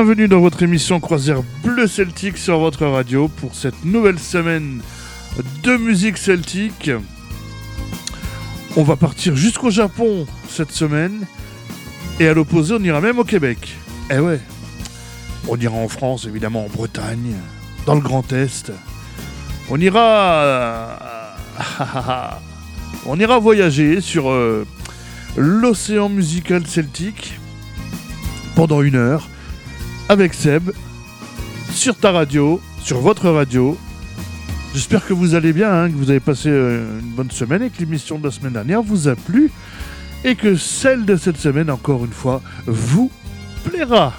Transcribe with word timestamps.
Bienvenue 0.00 0.28
dans 0.28 0.38
votre 0.38 0.62
émission 0.62 1.00
Croisière 1.00 1.42
Bleu 1.64 1.88
Celtique 1.88 2.38
sur 2.38 2.60
votre 2.60 2.86
radio 2.86 3.26
pour 3.26 3.56
cette 3.56 3.84
nouvelle 3.84 4.20
semaine 4.20 4.80
de 5.64 5.76
musique 5.76 6.18
celtique. 6.18 6.92
On 8.76 8.84
va 8.84 8.94
partir 8.94 9.34
jusqu'au 9.34 9.70
Japon 9.70 10.24
cette 10.48 10.70
semaine 10.70 11.26
et 12.20 12.28
à 12.28 12.32
l'opposé 12.32 12.76
on 12.78 12.84
ira 12.84 13.00
même 13.00 13.18
au 13.18 13.24
Québec. 13.24 13.76
Eh 14.08 14.20
ouais, 14.20 14.38
on 15.48 15.56
ira 15.56 15.74
en 15.74 15.88
France 15.88 16.26
évidemment, 16.26 16.66
en 16.66 16.68
Bretagne, 16.68 17.34
dans 17.84 17.96
le 17.96 18.00
Grand 18.00 18.32
Est. 18.32 18.70
On 19.68 19.80
ira... 19.80 21.36
on 23.04 23.18
ira 23.18 23.40
voyager 23.40 24.00
sur 24.00 24.30
euh, 24.30 24.64
l'océan 25.36 26.08
musical 26.08 26.68
celtique 26.68 27.40
pendant 28.54 28.80
une 28.80 28.94
heure 28.94 29.28
avec 30.08 30.34
Seb 30.34 30.70
sur 31.72 31.96
ta 31.96 32.12
radio, 32.12 32.60
sur 32.80 33.00
votre 33.00 33.28
radio. 33.28 33.76
J'espère 34.74 35.06
que 35.06 35.12
vous 35.12 35.34
allez 35.34 35.52
bien, 35.52 35.72
hein, 35.72 35.88
que 35.88 35.94
vous 35.94 36.10
avez 36.10 36.20
passé 36.20 36.48
euh, 36.50 37.00
une 37.00 37.10
bonne 37.10 37.30
semaine 37.30 37.62
et 37.62 37.70
que 37.70 37.78
l'émission 37.78 38.18
de 38.18 38.24
la 38.24 38.30
semaine 38.30 38.52
dernière 38.52 38.82
vous 38.82 39.08
a 39.08 39.16
plu 39.16 39.50
et 40.24 40.34
que 40.34 40.56
celle 40.56 41.04
de 41.04 41.16
cette 41.16 41.38
semaine, 41.38 41.70
encore 41.70 42.04
une 42.04 42.12
fois, 42.12 42.42
vous 42.66 43.10
plaira. 43.64 44.12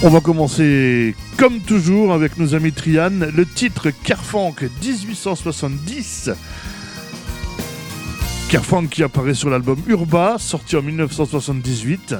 On 0.00 0.10
va 0.10 0.20
commencer 0.20 1.16
comme 1.36 1.58
toujours 1.58 2.12
avec 2.12 2.38
nos 2.38 2.54
amis 2.54 2.70
Trian, 2.70 3.10
le 3.34 3.44
titre 3.44 3.90
Carfank 3.90 4.62
1870. 4.80 6.30
Carfank 8.48 8.90
qui 8.90 9.02
apparaît 9.02 9.34
sur 9.34 9.50
l'album 9.50 9.80
Urba, 9.88 10.36
sorti 10.38 10.76
en 10.76 10.82
1978. 10.82 12.14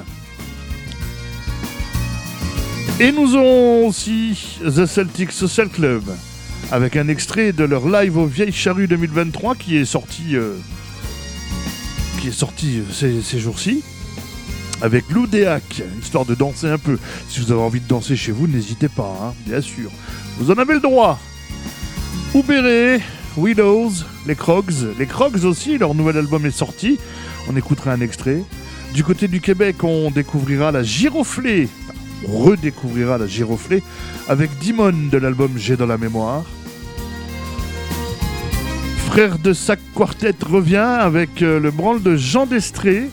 Et 2.99 3.13
nous 3.13 3.37
aurons 3.37 3.87
aussi 3.87 4.59
The 4.61 4.85
Celtic 4.85 5.31
Social 5.31 5.69
Club, 5.69 6.03
avec 6.73 6.97
un 6.97 7.07
extrait 7.07 7.53
de 7.53 7.63
leur 7.63 7.87
live 7.87 8.17
au 8.17 8.25
Vieille 8.25 8.51
Charrue 8.51 8.87
2023 8.87 9.55
qui 9.55 9.77
est 9.77 9.85
sorti, 9.85 10.35
euh, 10.35 10.57
qui 12.19 12.27
est 12.27 12.31
sorti 12.31 12.81
ces 12.91 13.39
jours-ci 13.39 13.85
avec 14.81 15.09
l'Oudéac, 15.09 15.83
histoire 16.01 16.25
de 16.25 16.35
danser 16.35 16.67
un 16.67 16.77
peu. 16.77 16.97
Si 17.27 17.39
vous 17.39 17.51
avez 17.51 17.61
envie 17.61 17.81
de 17.81 17.87
danser 17.87 18.15
chez 18.15 18.31
vous, 18.31 18.47
n'hésitez 18.47 18.89
pas, 18.89 19.15
hein, 19.21 19.33
bien 19.45 19.61
sûr. 19.61 19.91
Vous 20.37 20.51
en 20.51 20.55
avez 20.55 20.75
le 20.75 20.79
droit. 20.79 21.19
Oubéré, 22.33 23.01
Widows, 23.37 23.91
les 24.25 24.35
Crocs. 24.35 24.71
Les 24.97 25.05
Crocs 25.05 25.43
aussi, 25.43 25.77
leur 25.77 25.95
nouvel 25.95 26.17
album 26.17 26.45
est 26.45 26.51
sorti. 26.51 26.99
On 27.49 27.55
écoutera 27.55 27.91
un 27.91 28.01
extrait. 28.01 28.43
Du 28.93 29.03
côté 29.03 29.27
du 29.27 29.41
Québec, 29.41 29.83
on 29.83 30.11
découvrira 30.11 30.71
la 30.71 30.83
Giroflée. 30.83 31.67
on 32.27 32.37
redécouvrira 32.39 33.17
la 33.17 33.27
Giroflée 33.27 33.83
avec 34.27 34.57
Dimon 34.59 35.09
de 35.11 35.17
l'album 35.17 35.51
J'ai 35.57 35.75
dans 35.75 35.85
la 35.85 35.97
mémoire. 35.97 36.43
Frère 39.07 39.39
de 39.39 39.53
Sac 39.53 39.79
Quartet 39.95 40.35
revient 40.45 40.77
avec 40.77 41.41
euh, 41.41 41.59
le 41.59 41.71
branle 41.71 42.01
de 42.01 42.15
Jean 42.15 42.45
Destré. 42.45 43.09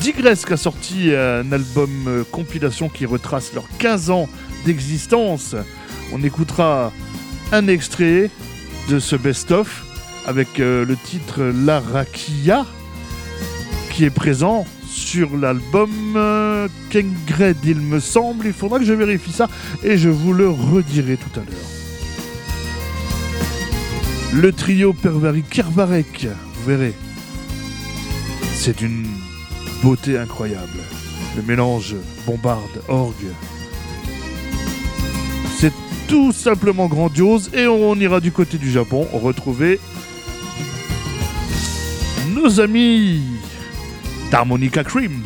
Digresque 0.00 0.52
a 0.52 0.56
sorti 0.56 1.14
un 1.14 1.52
album 1.52 1.90
euh, 2.08 2.24
compilation 2.24 2.88
qui 2.88 3.04
retrace 3.04 3.52
leurs 3.52 3.68
15 3.78 4.08
ans 4.08 4.30
d'existence. 4.64 5.54
On 6.14 6.22
écoutera 6.22 6.90
un 7.52 7.68
extrait 7.68 8.30
de 8.88 8.98
ce 8.98 9.14
best-of 9.14 9.84
avec 10.26 10.58
euh, 10.58 10.86
le 10.86 10.96
titre 10.96 11.42
La 11.42 11.80
Rakia 11.80 12.64
qui 13.92 14.04
est 14.04 14.10
présent 14.10 14.66
sur 14.88 15.36
l'album 15.36 15.90
euh, 16.16 16.66
Kengred, 16.88 17.58
il 17.64 17.80
me 17.80 18.00
semble. 18.00 18.46
Il 18.46 18.54
faudra 18.54 18.78
que 18.78 18.86
je 18.86 18.94
vérifie 18.94 19.32
ça 19.32 19.50
et 19.82 19.98
je 19.98 20.08
vous 20.08 20.32
le 20.32 20.48
redirai 20.48 21.18
tout 21.18 21.38
à 21.38 21.42
l'heure. 21.44 21.70
Le 24.32 24.50
trio 24.52 24.94
Pervari 24.94 25.42
Kervarek, 25.42 26.26
vous 26.54 26.64
verrez, 26.64 26.94
c'est 28.54 28.80
une 28.80 29.19
beauté 29.82 30.18
incroyable. 30.18 30.78
Le 31.36 31.42
mélange 31.42 31.96
bombarde, 32.26 32.82
orgue. 32.88 33.32
C'est 35.58 35.72
tout 36.08 36.32
simplement 36.32 36.88
grandiose 36.88 37.50
et 37.54 37.66
on 37.66 37.94
ira 37.94 38.20
du 38.20 38.32
côté 38.32 38.58
du 38.58 38.70
Japon 38.70 39.06
retrouver 39.12 39.78
nos 42.34 42.60
amis 42.60 43.22
d'Harmonica 44.30 44.84
Creams. 44.84 45.24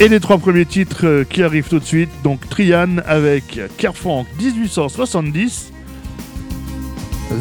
Et 0.00 0.08
les 0.08 0.20
trois 0.20 0.38
premiers 0.38 0.66
titres 0.66 1.06
euh, 1.06 1.24
qui 1.24 1.42
arrivent 1.42 1.68
tout 1.68 1.78
de 1.78 1.84
suite, 1.84 2.10
donc 2.24 2.48
Trian 2.48 2.98
avec 3.06 3.60
Carfank 3.76 4.26
1870, 4.38 5.72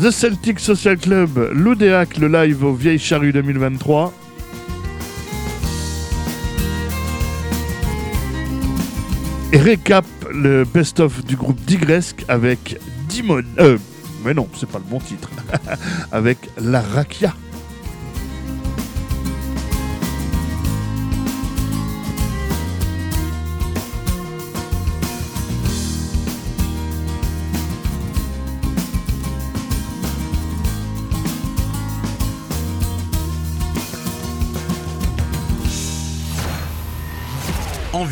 The 0.01 0.12
Celtic 0.12 0.59
Social 0.59 0.98
Club, 0.98 1.50
l'Oudéac, 1.53 2.18
le 2.18 2.27
live 2.27 2.63
au 2.63 2.74
Vieille 2.74 3.00
Charrue 3.00 3.33
2023. 3.33 4.13
Et 9.53 9.57
récap 9.57 10.06
le 10.31 10.63
best-of 10.63 11.25
du 11.25 11.36
groupe 11.36 11.59
Digresque 11.65 12.24
avec 12.27 12.80
Dimon. 13.09 13.44
Euh, 13.59 13.77
mais 14.24 14.33
non, 14.33 14.48
c'est 14.57 14.69
pas 14.69 14.77
le 14.77 14.86
bon 14.89 15.00
titre. 15.00 15.30
avec 16.12 16.38
La 16.57 16.81
Rakia. 16.81 17.33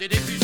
et 0.00 0.08
des 0.08 0.37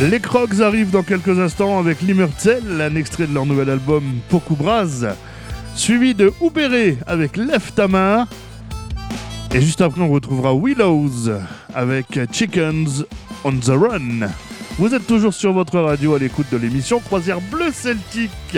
Les 0.00 0.20
Crocs 0.20 0.60
arrivent 0.60 0.90
dans 0.92 1.02
quelques 1.02 1.40
instants 1.40 1.80
avec 1.80 2.02
Limmerzel, 2.02 2.80
un 2.80 2.94
extrait 2.94 3.26
de 3.26 3.34
leur 3.34 3.44
nouvel 3.46 3.68
album 3.68 4.04
Poku 4.28 4.54
Braz, 4.54 5.08
suivi 5.74 6.14
de 6.14 6.32
Oubéré 6.40 6.98
avec 7.08 7.36
Left 7.36 7.74
ta 7.74 7.88
main. 7.88 8.28
Et 9.52 9.60
juste 9.60 9.80
après, 9.80 10.00
on 10.00 10.08
retrouvera 10.08 10.54
Willows 10.54 11.30
avec 11.74 12.20
Chickens 12.30 13.04
on 13.42 13.52
the 13.54 13.70
Run. 13.70 14.28
Vous 14.78 14.94
êtes 14.94 15.06
toujours 15.06 15.34
sur 15.34 15.52
votre 15.52 15.80
radio 15.80 16.14
à 16.14 16.20
l'écoute 16.20 16.46
de 16.52 16.58
l'émission 16.58 17.00
Croisière 17.00 17.40
Bleu 17.40 17.72
Celtique. 17.72 18.56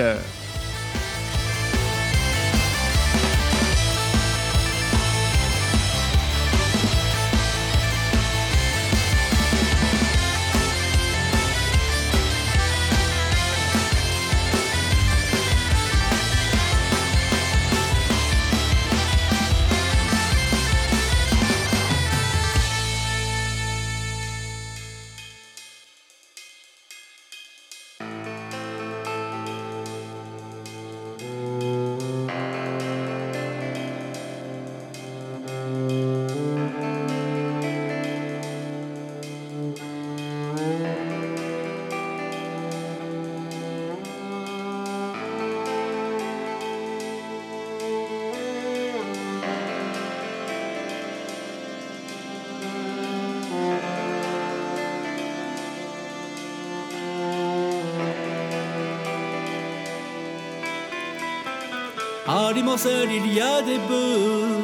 Il 62.83 63.35
y 63.35 63.41
a 63.43 63.61
des 63.61 63.77
bœufs 63.77 64.57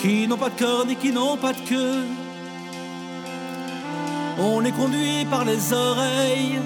qui 0.00 0.28
n'ont 0.28 0.36
pas 0.36 0.50
de 0.50 0.58
cornes 0.60 0.90
et 0.90 0.94
qui 0.94 1.10
n'ont 1.10 1.36
pas 1.36 1.52
de 1.52 1.60
queue. 1.60 2.04
On 4.38 4.60
les 4.60 4.70
conduit 4.70 5.24
par 5.28 5.44
les 5.44 5.72
oreilles. 5.72 6.60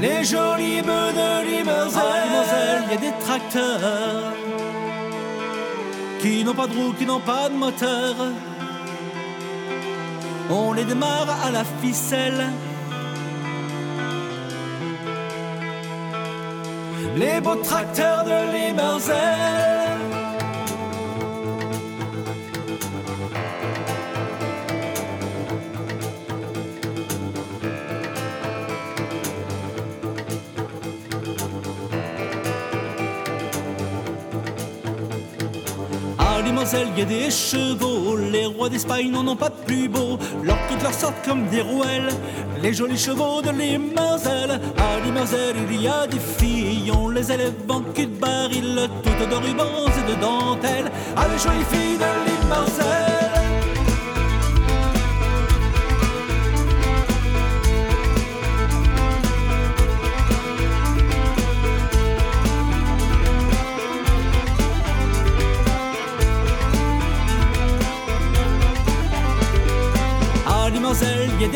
Les 0.00 0.24
jolis 0.24 0.82
bœufs 0.82 1.12
de. 1.12 1.20
À 1.20 1.42
Limancel, 1.44 2.82
il 2.86 2.94
y 2.94 2.96
a 2.96 3.00
des 3.00 3.18
tracteurs 3.20 4.32
qui 6.20 6.42
n'ont 6.42 6.54
pas 6.54 6.66
de 6.66 6.74
roue, 6.76 6.92
qui 6.92 7.06
n'ont 7.06 7.20
pas 7.20 7.48
de 7.48 7.54
moteur. 7.54 8.16
On 10.50 10.72
les 10.72 10.84
démarre 10.84 11.28
à 11.44 11.52
la 11.52 11.62
ficelle. 11.80 12.50
Les 17.16 17.40
beaux 17.40 17.56
tracteurs 17.56 18.24
de 18.24 18.52
Limerzel. 18.52 19.89
Il 36.62 36.98
y 36.98 37.02
a 37.02 37.04
des 37.06 37.30
chevaux. 37.30 38.16
Les 38.16 38.44
rois 38.44 38.68
d'Espagne 38.68 39.10
n'en 39.10 39.26
ont 39.26 39.36
pas 39.36 39.48
plus 39.48 39.88
beau. 39.88 40.18
Leurs 40.42 40.58
toutes 40.68 40.82
leur 40.82 40.92
sortent 40.92 41.24
comme 41.24 41.46
des 41.46 41.62
rouelles. 41.62 42.10
Les 42.62 42.74
jolis 42.74 42.98
chevaux 42.98 43.40
de 43.40 43.48
Limerzel. 43.48 44.60
À 44.76 45.00
Limerzel, 45.02 45.56
il 45.70 45.82
y 45.82 45.88
a 45.88 46.06
des 46.06 46.18
filles. 46.18 46.92
On 46.94 47.08
les 47.08 47.32
élève 47.32 47.54
en 47.66 47.80
cul 47.80 48.06
de 48.06 48.14
baril. 48.14 48.90
Toutes 49.02 49.28
de 49.28 49.34
rubans 49.36 49.88
et 49.88 50.10
de 50.10 50.20
dentelles. 50.20 50.92
À 51.16 51.28
les 51.28 51.38
jolies 51.38 51.64
filles 51.70 51.96
de 51.96 52.30
Limerzel. 52.30 53.19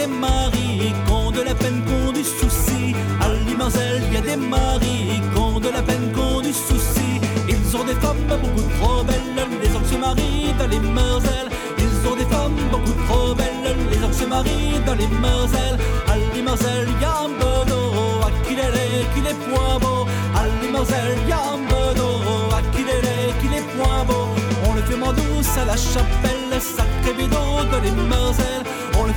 Des 0.06 0.12
maris 0.12 0.92
qui 1.06 1.38
de 1.38 1.42
la 1.42 1.54
peine, 1.54 1.82
qui 1.86 1.92
ont 1.92 2.12
du 2.12 2.24
souci. 2.24 2.94
À 3.20 3.28
Limerzel, 3.46 4.02
il 4.08 4.14
y 4.14 4.16
a 4.16 4.20
des 4.20 4.36
maris 4.36 5.20
qui 5.32 5.60
de 5.60 5.70
la 5.70 5.82
peine, 5.82 6.12
qui 6.12 6.20
ont 6.20 6.40
du 6.40 6.52
souci. 6.52 7.10
Ils 7.48 7.76
ont 7.76 7.84
des 7.84 7.94
femmes 7.94 8.24
beaucoup 8.28 8.66
trop 8.78 9.02
belles, 9.04 9.36
les 9.62 9.74
hommes 9.74 9.88
se 9.90 9.96
marient 9.96 10.54
dans 10.58 10.66
les. 10.66 10.80
Ils 11.84 12.08
ont 12.08 12.16
des 12.16 12.28
femmes 12.34 12.60
beaucoup 12.70 12.96
trop 13.06 13.34
belles, 13.34 13.76
les 13.90 14.02
hommes 14.04 14.12
se 14.12 14.26
marient 14.26 14.80
dans 14.86 14.94
les. 14.94 15.08
À 16.10 16.16
Limerzel, 16.34 16.86
il 16.94 17.02
y 17.02 17.04
a 17.04 17.14
un 17.26 17.32
bedeau, 17.40 17.84
à 18.26 18.30
qui 18.44 18.54
les 18.54 19.04
qui 19.12 19.20
les 19.26 19.36
point 19.46 19.78
beau. 19.80 20.06
À 20.36 20.42
Limerzel, 20.60 21.16
il 21.24 21.28
y 21.28 21.32
a 21.32 21.42
un 21.54 21.60
bedeau, 21.70 22.14
à 22.58 22.60
qui 22.72 22.82
les 22.88 23.32
qui 23.40 23.48
les 23.54 23.64
point 23.74 24.04
beau. 24.06 24.24
On 24.68 24.74
le 24.74 24.82
fait 24.82 25.00
en 25.02 25.12
douce 25.12 25.56
à 25.62 25.64
la 25.64 25.76
chapelle, 25.76 26.52
sacré 26.60 27.12
bédot 27.16 27.64
de 27.72 27.78
les. 27.84 27.94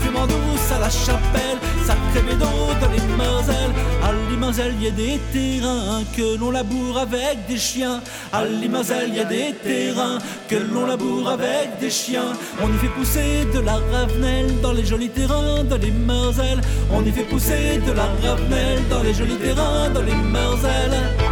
Fait 0.02 0.18
en 0.18 0.28
douce 0.28 0.72
à 0.76 0.80
la 0.80 0.90
chapelle, 0.90 1.60
sacré 1.86 2.22
bédot 2.22 2.46
de 2.82 2.88
les 2.94 3.18
Mersel. 3.18 3.72
À 4.04 4.14
Limerzel, 4.30 4.74
il 4.80 4.86
y 4.86 4.88
a 4.88 4.92
des 4.92 5.20
terrains 5.34 6.04
que 6.16 6.38
l'on 6.40 6.52
laboure 6.52 6.98
avec 7.00 7.48
des 7.48 7.58
chiens. 7.58 8.02
À 8.32 8.46
Limerzel, 8.46 9.10
il 9.10 9.16
y 9.16 9.20
a 9.20 9.26
des 9.26 9.54
terrains 9.64 10.20
que 10.48 10.56
l'on 10.56 10.86
laboure 10.86 11.30
avec 11.30 11.80
des 11.80 11.90
chiens. 11.90 12.34
On 12.64 12.70
y 12.70 12.78
fait 12.78 12.88
pousser 12.90 13.46
de 13.54 13.60
la 13.60 13.80
ravenelle 13.92 14.62
dans 14.62 14.74
les 14.74 14.86
jolis 14.86 15.10
terrains 15.10 15.64
de 15.64 15.76
les. 15.76 15.94
On 16.92 17.04
y 17.04 17.12
fait 17.12 17.24
pousser 17.24 17.82
de 17.86 17.92
la 17.92 18.08
ravenelle 18.24 18.82
dans 18.90 19.04
les 19.04 19.14
jolis 19.14 19.38
terrains 19.38 19.90
de 19.90 20.00
les. 20.00 21.27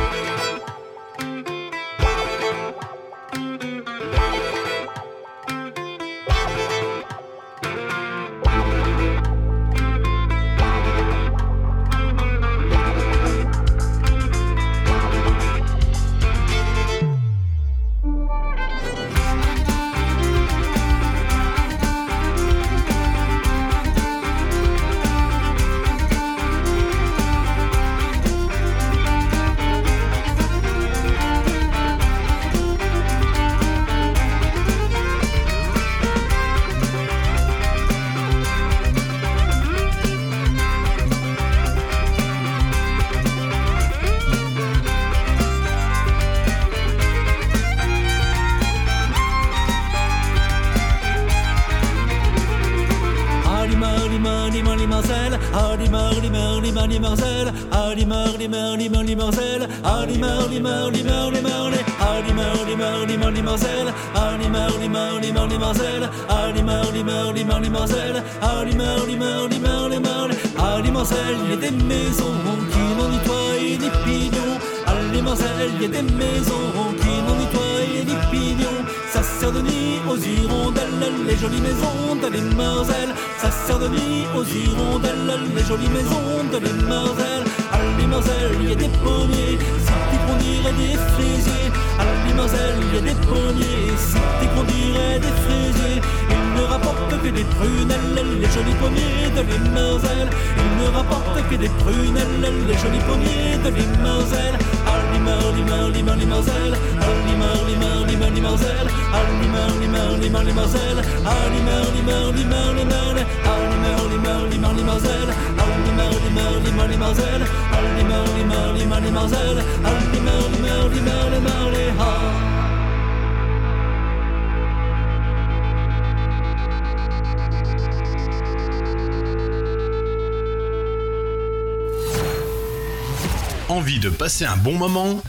Envie 133.68 134.00
de 134.00 134.10
passer 134.10 134.46
un 134.46 134.58
bon 134.58 134.78
moment? 134.78 135.22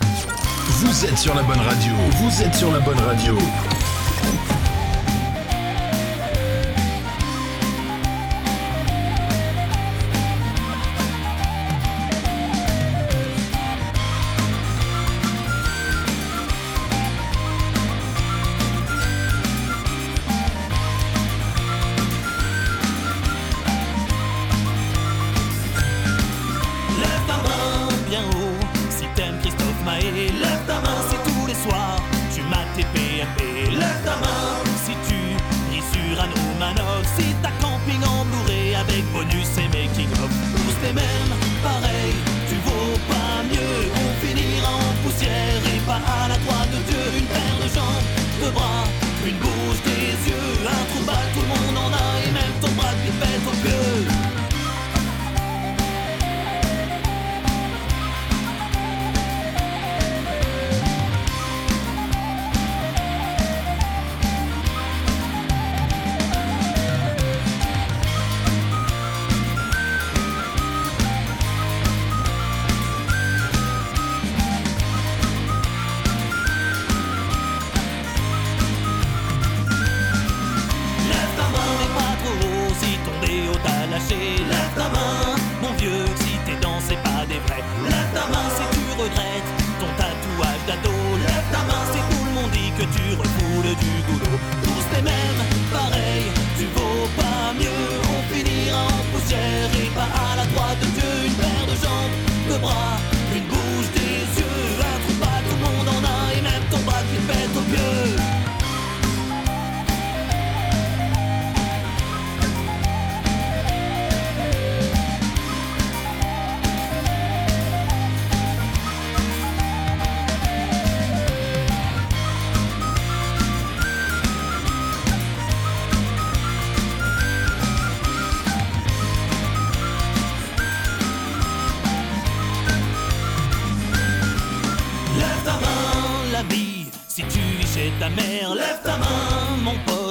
Vous 0.69 1.05
êtes 1.05 1.17
sur 1.17 1.33
la 1.33 1.43
bonne 1.43 1.61
radio. 1.61 1.93
Vous 2.19 2.43
êtes 2.43 2.53
sur 2.53 2.71
la 2.71 2.79
bonne 2.81 2.99
radio. 2.99 3.37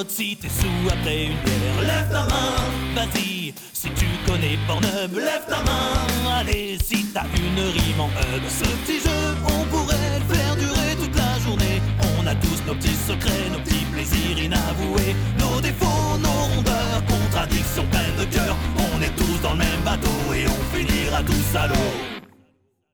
Si 0.08 0.36
t'es 0.36 0.48
sous 0.48 0.88
après 0.88 1.26
une 1.26 1.38
bière, 1.44 1.80
lève 1.82 2.10
ta 2.10 2.24
main, 2.24 2.56
vas-y, 2.94 3.54
si 3.72 3.88
tu 3.90 4.06
connais 4.26 4.58
Pornhub, 4.66 5.14
lève 5.14 5.44
ta 5.48 5.62
main, 5.62 6.38
allez, 6.38 6.78
si 6.82 7.06
t'as 7.12 7.24
une 7.36 7.60
rime 7.60 8.00
en 8.00 8.08
hub, 8.08 8.42
ce 8.48 8.64
petit 8.64 9.00
jeu, 9.00 9.36
on 9.44 9.64
pourrait 9.64 10.18
le 10.18 10.34
faire 10.34 10.56
durer 10.56 10.96
toute 10.96 11.16
la 11.16 11.38
journée, 11.40 11.80
on 12.18 12.26
a 12.26 12.34
tous 12.36 12.62
nos 12.66 12.74
petits 12.74 12.98
secrets, 13.06 13.50
nos 13.52 13.60
petits 13.60 13.86
plaisirs 13.92 14.38
inavoués, 14.38 15.16
nos 15.38 15.60
défauts, 15.60 16.18
nos 16.18 16.54
rondeurs, 16.54 17.02
contradictions 17.08 17.86
pleines 17.90 18.16
de 18.18 18.24
cœur, 18.24 18.56
on 18.76 19.02
est 19.02 19.14
tous 19.16 19.40
dans 19.42 19.52
le 19.52 19.58
même 19.58 19.82
bateau 19.84 20.34
et 20.34 20.46
on 20.46 20.76
finira 20.76 21.22
tous 21.22 21.56
à 21.56 21.66
l'eau. 21.68 22.16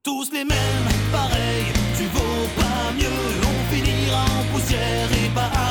Tous 0.05 0.33
les 0.33 0.45
mêmes, 0.45 0.89
pareil, 1.13 1.65
tu 1.97 2.05
vaux 2.07 2.49
pas 2.57 2.93
mieux. 2.99 3.23
On 3.45 3.73
finira 3.73 4.25
en 4.25 4.45
poussière 4.53 5.09
et 5.13 5.29
pas 5.29 5.62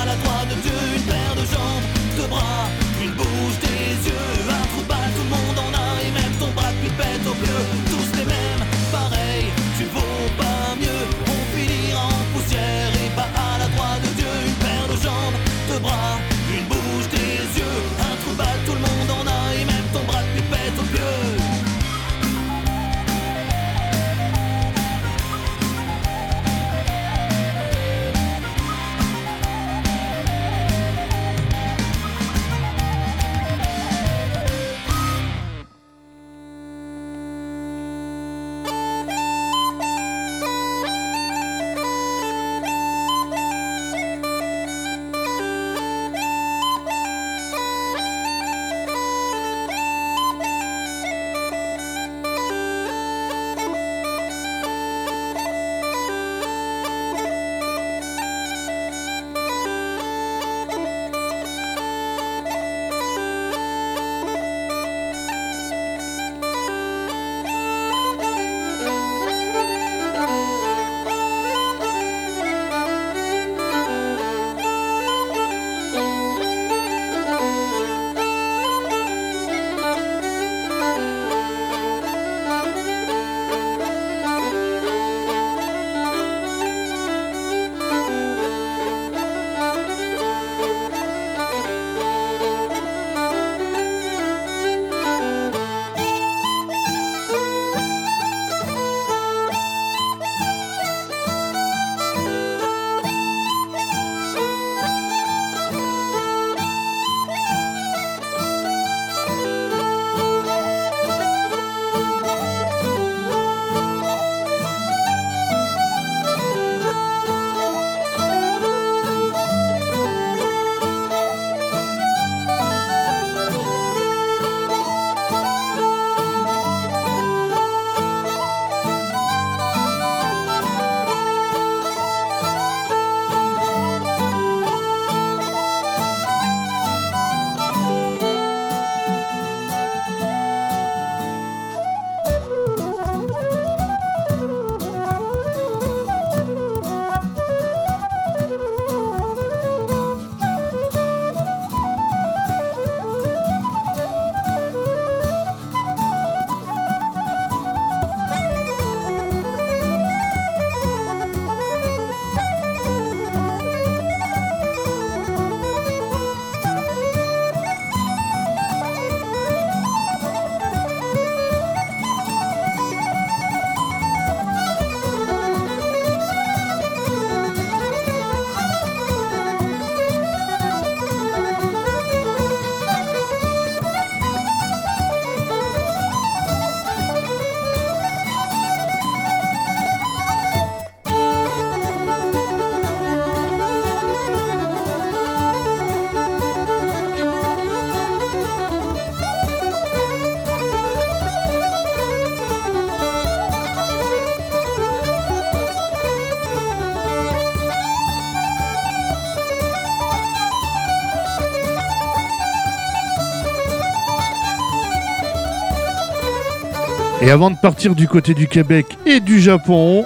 Et 217.32 217.34
avant 217.34 217.50
de 217.50 217.56
partir 217.56 217.96
du 217.96 218.10
côté 218.10 218.34
du 218.34 218.46
Québec 218.46 218.98
et 219.06 219.22
du 219.22 219.40
Japon, 219.40 220.04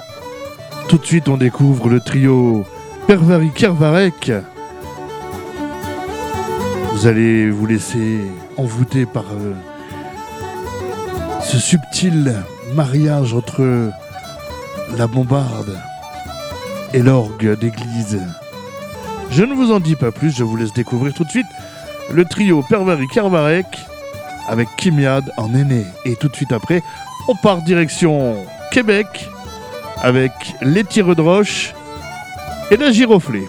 tout 0.88 0.96
de 0.96 1.04
suite 1.04 1.28
on 1.28 1.36
découvre 1.36 1.88
le 1.88 1.98
trio 1.98 2.64
Pervari 3.08 3.50
Kervarek. 3.50 4.30
Vous 6.92 7.08
allez 7.08 7.50
vous 7.50 7.66
laisser 7.66 8.20
envoûter 8.56 9.06
par 9.06 9.24
euh, 9.24 9.54
ce 11.42 11.58
subtil 11.58 12.32
mariage 12.74 13.34
entre 13.34 13.90
la 14.96 15.08
bombarde 15.08 15.76
et 16.94 17.02
l'orgue 17.02 17.58
d'église. 17.58 18.20
Je 19.32 19.42
ne 19.42 19.52
vous 19.52 19.72
en 19.72 19.80
dis 19.80 19.96
pas 19.96 20.12
plus, 20.12 20.30
je 20.30 20.44
vous 20.44 20.56
laisse 20.56 20.72
découvrir 20.74 21.12
tout 21.12 21.24
de 21.24 21.30
suite 21.30 21.46
le 22.12 22.24
trio 22.24 22.62
Pervari 22.62 23.08
Kervarek 23.08 23.66
avec 24.48 24.68
Kimiad 24.76 25.32
en 25.36 25.54
aîné. 25.54 25.84
Et 26.04 26.14
tout 26.14 26.28
de 26.28 26.36
suite 26.36 26.52
après, 26.52 26.82
on 27.28 27.34
part 27.34 27.62
direction 27.62 28.36
Québec 28.72 29.28
avec 30.02 30.32
les 30.62 30.84
tireux 30.84 31.14
de 31.14 31.22
roche 31.22 31.74
et 32.70 32.76
la 32.76 32.92
giroflée. 32.92 33.48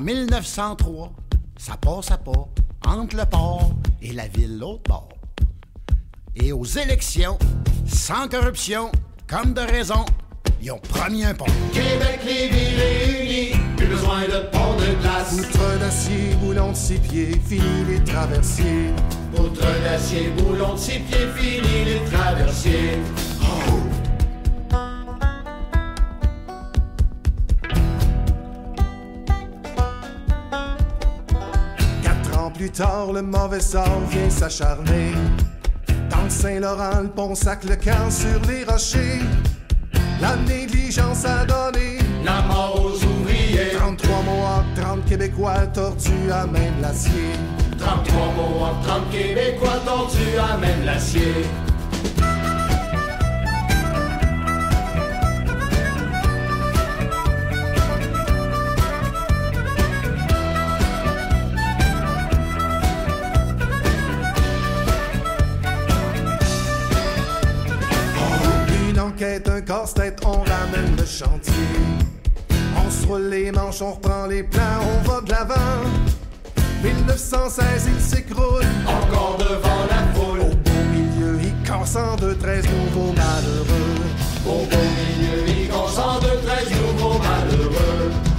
En 0.00 0.02
1903, 0.02 1.12
ça 1.58 1.76
passe 1.76 2.10
à 2.10 2.16
pas 2.16 2.48
entre 2.86 3.16
le 3.16 3.26
port 3.26 3.70
et 4.00 4.14
la 4.14 4.28
ville 4.28 4.58
l'autre 4.58 4.84
bord. 4.88 5.10
Et 6.34 6.52
aux 6.52 6.64
élections, 6.64 7.38
sans 7.86 8.26
corruption, 8.26 8.90
comme 9.26 9.52
de 9.52 9.60
raison, 9.60 10.06
ils 10.62 10.72
ont 10.72 10.78
promis 10.78 11.22
un 11.22 11.34
pont. 11.34 11.44
Québec, 11.74 12.20
les 12.24 12.48
villes 12.48 12.80
réunies, 12.80 13.52
plus 13.76 13.88
besoin 13.88 14.22
de 14.22 14.48
pont 14.50 14.74
de 14.78 15.02
glace. 15.02 15.36
Poutre 15.36 15.78
d'acier, 15.78 16.34
boulon 16.40 16.70
de 16.70 16.76
six 16.76 16.98
pieds, 16.98 17.38
fini 17.46 17.84
les 17.86 18.02
traversiers. 18.02 18.94
Poutre 19.36 19.66
d'acier, 19.82 20.30
boulon 20.30 20.76
de 20.76 20.78
six 20.78 21.00
pieds, 21.00 21.28
fini 21.36 21.84
les 21.84 22.10
traversiers. 22.10 22.98
Plus 32.70 32.82
tard, 32.82 33.12
le 33.12 33.22
mauvais 33.22 33.60
sort 33.60 34.00
vient 34.10 34.30
s'acharner. 34.30 35.12
Dans 36.10 36.22
le 36.22 36.30
Saint-Laurent, 36.30 37.00
le 37.02 37.08
pont 37.08 37.34
sac 37.34 37.64
le 37.64 37.76
camp 37.76 38.10
sur 38.10 38.40
les 38.48 38.64
rochers. 38.64 39.20
La 40.20 40.36
négligence 40.36 41.24
a 41.24 41.44
donné 41.44 41.98
La 42.24 42.42
mort 42.42 42.80
aux 42.84 43.04
ouvriers. 43.04 43.72
33 43.76 44.22
Mohawks, 44.22 44.74
30 44.76 45.04
Québécois 45.04 45.66
tordus 45.72 46.30
à 46.32 46.46
de 46.46 46.82
l'acier. 46.82 47.32
33 47.78 48.16
Mohawks, 48.36 48.82
30 48.86 49.10
Québécois 49.10 49.80
tordus 49.84 50.38
à 50.38 50.56
même 50.58 50.84
l'acier. 50.84 51.46
Un 69.22 69.60
casse-tête, 69.60 70.18
on 70.24 70.38
ramène 70.38 70.96
le 70.96 71.04
chantier. 71.04 71.52
On 72.74 72.90
se 72.90 73.06
roule 73.06 73.28
les 73.28 73.52
manches, 73.52 73.82
on 73.82 73.92
reprend 73.92 74.26
les 74.26 74.42
plans, 74.42 74.80
on 74.80 75.08
va 75.08 75.20
de 75.20 75.30
l'avant. 75.30 75.84
1916, 76.82 77.88
il 77.94 78.00
s'écroule. 78.00 78.64
Encore 78.86 79.36
devant 79.38 79.84
la 79.90 80.20
Au 80.20 80.24
foule. 80.24 80.38
beau 80.38 80.70
milieu, 80.90 81.38
il 81.42 81.68
casse 81.68 81.96
en 81.96 82.16
deux, 82.16 82.34
treize 82.36 82.64
nouveaux 82.64 83.12
malheureux. 83.12 84.00
Au 84.46 84.64
beau 84.64 84.86
milieu, 84.96 85.48
il 85.48 85.68
concentre 85.68 86.20
de 86.20 86.46
13 86.46 86.70
nouveaux 86.80 87.18
malheureux. 87.18 88.29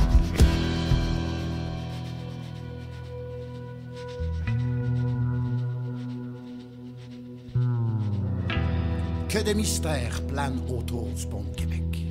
Que 9.32 9.42
de 9.42 9.54
mystères 9.54 10.22
planent 10.28 10.60
autour 10.70 11.08
du 11.08 11.26
pont 11.26 11.46
de 11.50 11.56
Québec. 11.56 12.06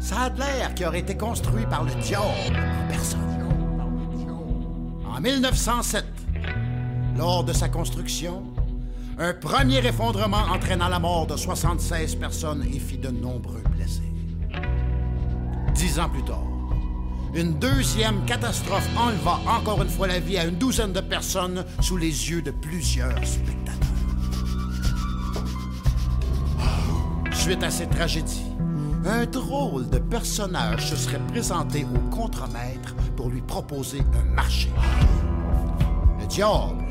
Ça 0.00 0.20
a 0.22 0.30
l'air 0.30 0.74
qui 0.74 0.86
aurait 0.86 1.00
été 1.00 1.18
construit 1.18 1.66
par 1.66 1.84
le 1.84 1.94
diable 1.96 2.24
en 2.56 2.88
personne. 2.88 3.20
En 5.04 5.20
1907, 5.20 6.06
lors 7.18 7.44
de 7.44 7.52
sa 7.52 7.68
construction, 7.68 8.42
un 9.18 9.34
premier 9.34 9.86
effondrement 9.86 10.44
entraîna 10.50 10.88
la 10.88 10.98
mort 10.98 11.26
de 11.26 11.36
76 11.36 12.14
personnes 12.14 12.64
et 12.72 12.78
fit 12.78 12.96
de 12.96 13.10
nombreux 13.10 13.62
blessés. 13.76 14.00
Dix 15.74 16.00
ans 16.00 16.08
plus 16.08 16.24
tard, 16.24 16.46
une 17.34 17.58
deuxième 17.58 18.24
catastrophe 18.24 18.88
enleva 18.96 19.40
encore 19.46 19.82
une 19.82 19.90
fois 19.90 20.06
la 20.06 20.20
vie 20.20 20.38
à 20.38 20.46
une 20.46 20.56
douzaine 20.56 20.94
de 20.94 21.00
personnes 21.00 21.66
sous 21.82 21.98
les 21.98 22.30
yeux 22.30 22.40
de 22.40 22.50
plusieurs 22.50 23.22
spectateurs. 23.26 23.91
Suite 27.42 27.64
à 27.64 27.72
cette 27.72 27.90
tragédie, 27.90 28.52
un 29.04 29.26
drôle 29.26 29.90
de 29.90 29.98
personnage 29.98 30.90
se 30.90 30.94
serait 30.94 31.18
présenté 31.26 31.84
au 31.92 31.98
contremaître 32.14 32.94
pour 33.16 33.30
lui 33.30 33.40
proposer 33.40 34.00
un 34.14 34.32
marché. 34.32 34.70
Le 36.20 36.26
diable 36.26 36.84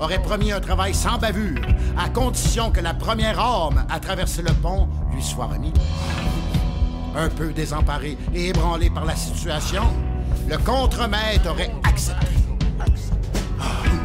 aurait 0.00 0.20
promis 0.20 0.50
un 0.50 0.58
travail 0.58 0.92
sans 0.92 1.18
bavure, 1.18 1.62
à 1.96 2.08
condition 2.08 2.72
que 2.72 2.80
la 2.80 2.94
première 2.94 3.38
arme 3.38 3.86
à 3.88 4.00
traverser 4.00 4.42
le 4.42 4.52
pont 4.54 4.88
lui 5.14 5.22
soit 5.22 5.46
remise. 5.46 5.70
Un 7.14 7.28
peu 7.28 7.52
désemparé 7.52 8.18
et 8.34 8.48
ébranlé 8.48 8.90
par 8.90 9.04
la 9.04 9.14
situation, 9.14 9.84
le 10.48 10.58
contremaître 10.58 11.48
aurait 11.48 11.72
accepté. 11.84 12.26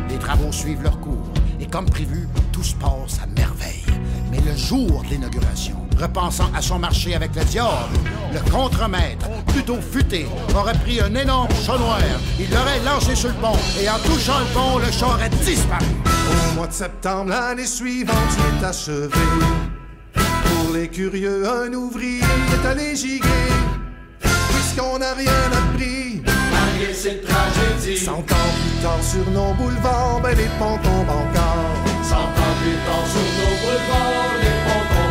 Les 0.09 0.19
travaux 0.19 0.51
suivent 0.51 0.83
leur 0.83 0.99
cours 0.99 1.27
et 1.59 1.65
comme 1.65 1.89
prévu, 1.89 2.29
tout 2.51 2.63
se 2.63 2.75
passe 2.75 3.19
à 3.23 3.25
merveille. 3.25 3.83
Mais 4.29 4.41
le 4.41 4.55
jour 4.55 5.01
de 5.01 5.07
l'inauguration, 5.07 5.86
repensant 5.99 6.49
à 6.55 6.61
son 6.61 6.79
marché 6.79 7.15
avec 7.15 7.35
le 7.35 7.43
diable, 7.45 7.97
le 8.33 8.51
contremaître, 8.51 9.29
plutôt 9.47 9.79
futé, 9.81 10.27
aurait 10.55 10.77
pris 10.79 10.99
un 11.01 11.13
énorme 11.15 11.49
chat 11.65 11.77
noir. 11.77 11.99
Il 12.39 12.49
l'aurait 12.49 12.79
lancé 12.85 13.15
sur 13.15 13.29
le 13.29 13.35
pont 13.35 13.57
et 13.81 13.89
en 13.89 13.97
touchant 13.99 14.39
le 14.39 14.53
pont, 14.53 14.77
le 14.77 14.91
chat 14.91 15.07
aurait 15.07 15.29
disparu. 15.29 15.85
Au 16.05 16.55
mois 16.55 16.67
de 16.67 16.73
septembre, 16.73 17.29
l'année 17.31 17.65
suivante, 17.65 18.15
il 18.37 18.61
est 18.61 18.65
achevé. 18.65 19.09
Pour 20.13 20.73
les 20.73 20.87
curieux, 20.87 21.47
un 21.47 21.73
ouvrier 21.73 22.21
est 22.21 22.67
allé 22.67 22.95
giguer. 22.95 23.27
Puisqu'on 24.19 24.99
n'a 24.99 25.13
rien 25.13 25.31
appris, 25.51 26.21
Malgré 26.51 26.93
cette 26.93 27.25
tragédie, 27.25 27.97
cent 27.97 28.19
ans 28.19 28.21
plus 28.21 28.83
tard 28.83 29.01
sur 29.01 29.29
nos 29.31 29.53
boulevards, 29.53 30.21
ben 30.21 30.35
les 30.37 30.49
ponts 30.59 30.77
tombent 30.83 31.09
encore. 31.09 31.65
cent 32.03 32.15
ans 32.15 32.55
plus 32.61 32.77
tard 32.85 33.05
sur 33.13 33.27
nos 33.39 33.55
boulevards, 33.61 34.35
les 34.41 34.57
ponts 34.65 34.87
tombent 34.93 35.06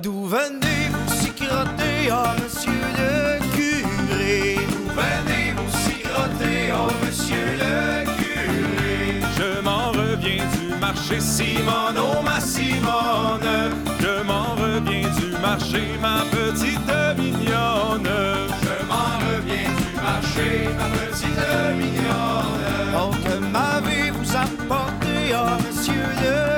D'où 0.00 0.26
venez-vous 0.26 1.12
si 1.20 1.30
crotter, 1.32 2.12
oh 2.12 2.40
monsieur 2.40 2.70
le 2.70 3.38
curé. 3.56 4.54
D'où 4.70 4.84
venez-vous 4.94 5.70
si 5.70 6.02
crotter, 6.02 6.72
oh 6.72 6.92
monsieur 7.04 7.58
le 7.58 8.04
curé 8.04 9.20
Je 9.36 9.60
m'en 9.60 9.90
reviens 9.90 10.44
du 10.54 10.74
marché 10.80 11.18
Simone, 11.18 11.98
oh 11.98 12.22
ma 12.22 12.38
Simone. 12.38 13.72
Je 13.98 14.22
m'en 14.22 14.54
reviens 14.54 15.08
du 15.18 15.36
marché, 15.42 15.82
ma 16.00 16.22
petite 16.30 17.18
mignonne. 17.18 18.08
Je 18.62 18.86
m'en 18.86 19.18
reviens 19.26 19.70
du 19.80 20.00
marché, 20.00 20.68
ma 20.78 20.88
petite 20.96 21.44
mignonne. 21.76 22.94
Oh 22.94 23.10
que 23.24 23.38
m'avez-vous 23.38 24.36
apporté, 24.36 25.34
oh 25.34 25.60
monsieur 25.66 25.94
le 25.94 26.18
curé 26.22 26.57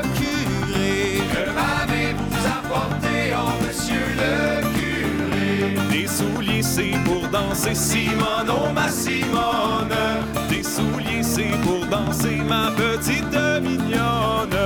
c'est 6.80 7.04
pour 7.04 7.28
danser 7.28 7.74
Simone, 7.74 8.48
oh 8.48 8.72
ma 8.72 8.88
Simone. 8.88 9.94
Des 10.48 10.62
souliers 10.62 11.22
c'est 11.22 11.54
pour 11.62 11.84
danser 11.86 12.40
ma 12.48 12.70
petite 12.70 13.36
mignonne. 13.62 14.56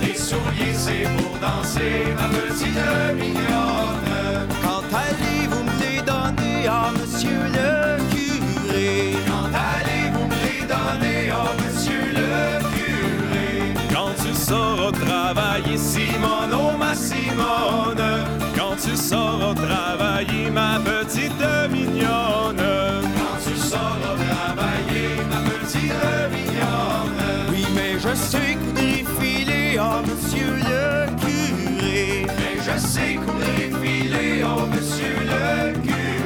Des 0.00 0.14
souliers 0.14 0.74
c'est 0.74 1.08
pour 1.16 1.36
danser 1.40 2.14
ma 2.16 2.28
petite 2.28 2.78
mignonne. 3.16 4.48
Quand 4.62 4.84
allez-vous 5.04 5.64
me 5.64 5.74
les 5.80 6.00
donner, 6.02 6.68
oh 6.68 6.90
monsieur 7.00 7.42
le 7.56 7.98
curé? 8.12 9.16
Quand 9.26 9.50
allez-vous 9.72 10.26
me 10.26 10.38
les 10.46 10.62
donner, 10.74 11.32
oh 11.32 11.50
monsieur 11.60 12.06
le 12.18 12.62
curé? 12.74 13.74
Quand 13.92 14.12
tu 14.22 14.32
sauras 14.34 14.92
travailler 14.92 15.76
Simone, 15.76 16.52
oh 16.52 16.76
ma 16.78 16.94
Simone 16.94 18.43
quand 18.74 18.90
tu 18.90 18.96
sauras 18.96 19.54
travailler, 19.54 20.50
ma 20.50 20.80
petite 20.80 21.30
mignonne. 21.70 22.56
Quand 22.56 23.38
tu 23.48 23.56
sauras 23.56 24.16
travailler, 24.26 25.10
ma 25.30 25.48
petite 25.48 25.94
mignonne. 26.32 27.22
Oui, 27.52 27.64
mais 27.72 28.00
je 28.00 28.12
sais 28.16 28.56
couder 28.56 29.04
filer, 29.20 29.78
oh 29.78 30.02
monsieur 30.02 30.56
le 30.56 31.06
curé. 31.20 32.26
Mais 32.26 32.56
je 32.66 32.76
sais 32.84 33.14
couder 33.14 33.70
filer, 33.80 34.42
oh 34.42 34.66
monsieur 34.66 35.18
le 35.22 35.72
curé. 35.80 36.18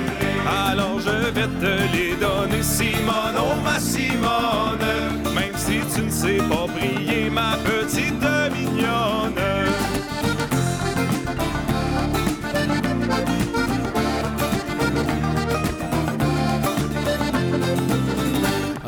Alors 0.70 1.00
je 1.00 1.30
vais 1.30 1.48
te 1.48 1.92
les 1.92 2.16
donner, 2.16 2.62
Simone, 2.62 3.36
oh 3.36 3.60
ma 3.62 3.78
Simone. 3.78 4.88
Même 5.34 5.54
si 5.54 5.80
tu 5.94 6.06
ne 6.06 6.10
sais 6.10 6.38
pas 6.48 6.66
briller, 6.66 7.28
ma 7.28 7.58
petite 7.58 8.17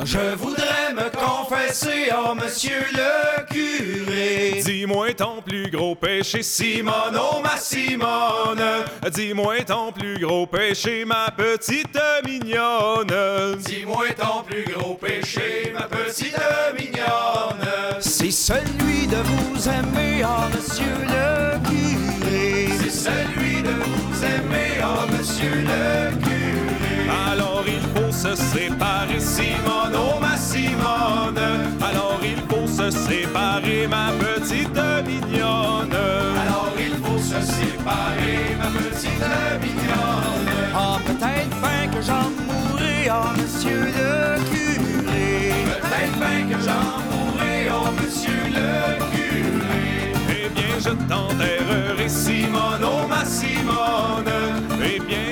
Je 0.05 0.35
voudrais 0.37 0.95
me 0.95 1.11
confesser, 1.11 2.11
oh 2.13 2.35
monsieur 2.35 2.85
le 2.93 3.45
curé. 3.47 4.63
Dis-moi 4.65 5.13
ton 5.15 5.43
plus 5.43 5.71
gros 5.71 5.95
péché, 5.95 6.43
Simone, 6.43 7.19
oh 7.19 7.41
ma 7.43 7.57
Simone. 7.59 8.85
Dis-moi 9.13 9.61
ton 9.67 9.93
plus 9.93 10.19
gros 10.19 10.47
péché, 10.47 11.05
ma 11.05 11.31
petite 11.31 11.99
mignonne. 12.25 13.57
Dis-moi 13.59 14.07
ton 14.19 14.43
plus 14.43 14.65
gros 14.73 14.95
péché, 14.95 15.73
ma 15.75 15.83
petite 15.83 16.39
mignonne. 16.79 17.69
C'est 18.01 18.31
celui 18.31 19.07
de 19.07 19.17
vous 19.17 19.69
aimer, 19.69 20.25
oh 20.25 20.49
monsieur 20.57 20.97
le 21.09 21.59
curé. 21.69 22.69
C'est 22.83 23.11
celui 23.11 23.63
de 23.63 23.71
vous 23.71 24.25
aimer, 24.25 24.81
oh 24.83 25.07
monsieur 25.13 25.55
le 25.57 26.11
curé. 26.19 27.11
Alors 27.31 27.65
il 27.67 27.90
se 28.21 28.35
séparer, 28.37 29.19
Simone, 29.19 29.95
oh 29.95 30.21
ma 30.21 30.37
Simone. 30.37 31.41
Alors 31.81 32.21
il 32.23 32.41
faut 32.51 32.67
se 32.67 32.91
séparer, 32.91 33.87
ma 33.89 34.11
petite 34.19 34.81
mignonne. 35.07 35.97
Alors 36.45 36.73
il 36.79 36.95
faut 37.03 37.19
se 37.19 37.41
séparer, 37.41 38.57
ma 38.59 38.69
petite 38.79 39.25
mignonne. 39.63 40.51
Ah, 40.75 40.99
peut-être 41.07 41.57
bien 41.65 41.89
que 41.93 42.03
j'en 42.05 42.29
mourrai, 42.47 43.09
oh 43.09 43.31
monsieur 43.41 43.85
le 43.87 44.39
curé. 44.51 45.55
Peut-être 45.81 46.17
bien 46.19 46.41
que 46.51 46.59
j'en 46.63 46.89
mourrai, 47.09 47.71
oh 47.73 47.89
monsieur 47.99 48.43
le 48.57 48.71
curé. 49.13 50.13
Eh 50.29 50.49
bien, 50.51 50.75
je 50.79 50.93
t'enterrerai, 51.09 52.09
Simone, 52.09 52.85
oh 52.85 53.00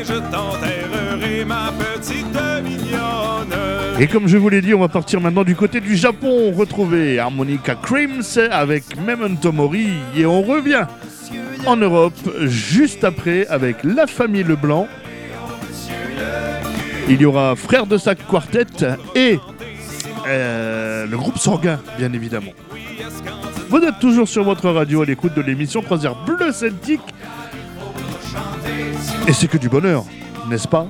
je 0.05 0.15
t'enterrerai, 0.15 1.45
ma 1.45 1.73
petite 1.73 2.27
mignonne. 2.63 3.99
Et 4.01 4.07
comme 4.07 4.29
je 4.29 4.37
vous 4.37 4.49
l'ai 4.49 4.61
dit, 4.61 4.75
on 4.75 4.81
va 4.81 4.89
partir 4.89 5.21
maintenant 5.21 5.45
du 5.45 5.57
côté 5.57 5.81
du 5.81 5.97
Japon, 5.97 6.53
retrouver 6.53 7.19
Harmonica 7.19 7.75
Crims 7.75 8.39
avec 8.51 8.85
Memento 8.97 9.51
Mori 9.51 9.89
et 10.17 10.25
on 10.25 10.43
revient 10.43 10.87
en 11.67 11.77
Europe 11.77 12.15
juste 12.43 13.03
après 13.05 13.47
avec 13.49 13.83
La 13.83 14.07
Famille 14.07 14.45
Leblanc. 14.45 14.87
Il 17.09 17.21
y 17.21 17.25
aura 17.25 17.57
Frère 17.57 17.87
de 17.87 17.97
Sac 17.97 18.19
Quartet 18.29 18.67
et 19.17 19.41
euh, 20.29 21.07
le 21.07 21.17
groupe 21.17 21.39
Sanguin, 21.39 21.81
bien 21.99 22.13
évidemment. 22.13 22.53
Vous 23.69 23.79
êtes 23.79 23.99
toujours 23.99 24.29
sur 24.29 24.45
votre 24.45 24.71
radio 24.71 25.03
à 25.03 25.07
l'écoute 25.07 25.35
de 25.35 25.43
l'émission 25.43 25.83
Croisière 25.83 26.15
Bleu 26.25 26.53
Celtique. 26.53 27.01
Et 29.27 29.33
c'est 29.33 29.49
que 29.49 29.59
du 29.59 29.69
bonheur, 29.69 30.05
n'est-ce 30.49 30.69
pas? 30.69 30.87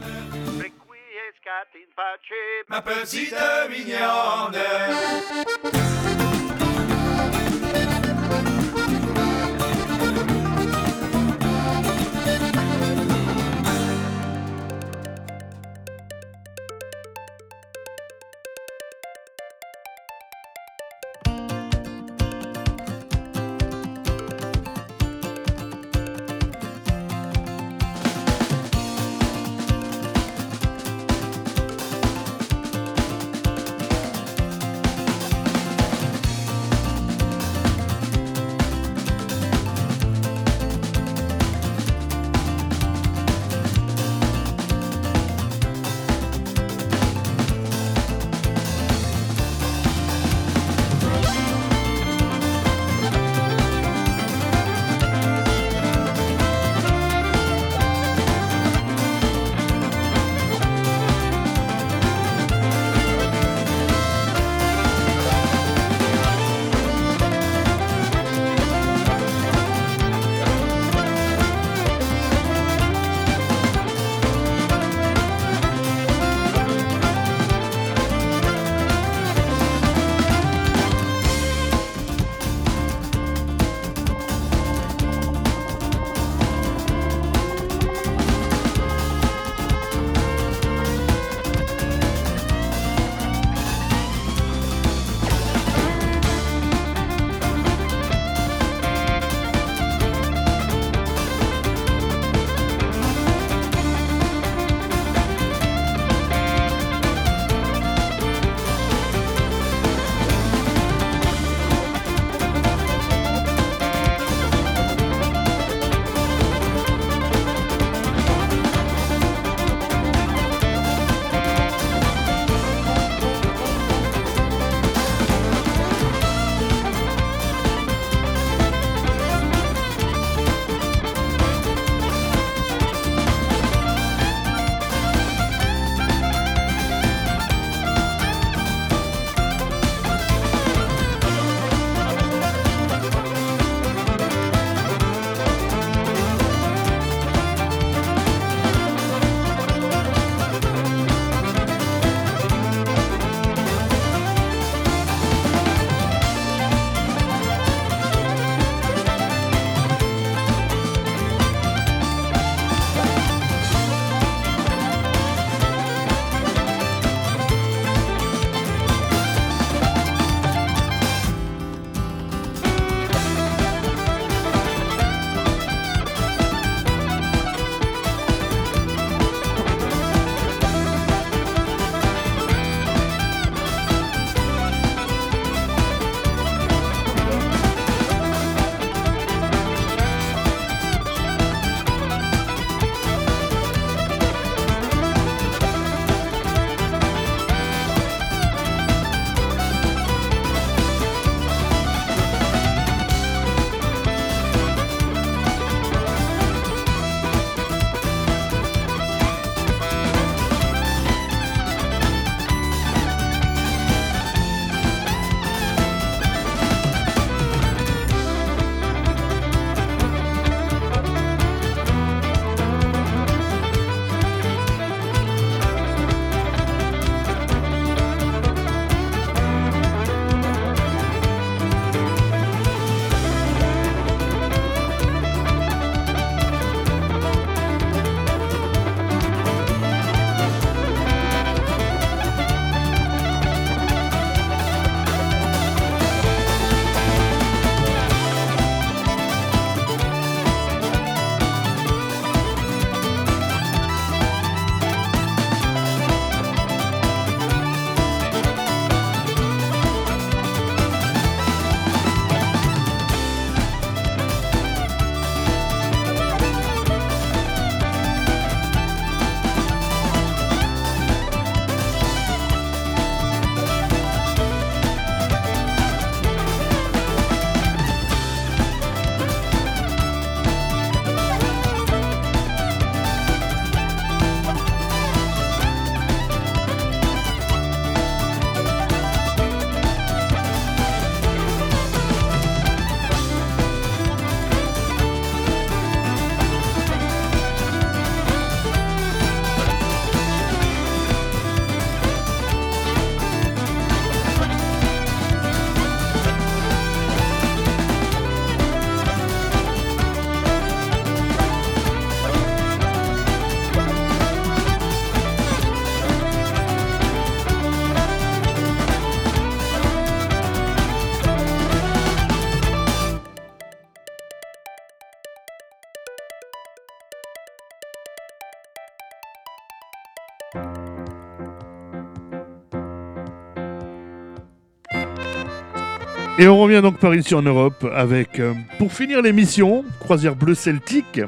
Et 336.41 336.47
on 336.47 336.57
revient 336.57 336.81
donc 336.81 336.99
par 336.99 337.17
ici 337.17 337.35
en 337.35 337.43
Europe 337.43 337.85
avec, 337.93 338.39
euh, 338.39 338.55
pour 338.79 338.93
finir 338.93 339.23
l'émission, 339.23 339.85
Croisière 339.99 340.37
Bleu 340.37 340.55
Celtique, 340.55 341.21